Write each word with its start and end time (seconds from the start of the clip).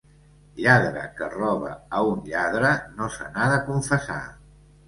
Lladre 0.63 1.03
que 1.19 1.27
roba 1.33 1.75
a 1.97 2.01
un 2.13 2.25
lladre 2.31 2.73
no 2.97 3.11
se 3.19 3.31
n'ha 3.37 3.51
de 3.55 3.63
confessar. 3.71 4.21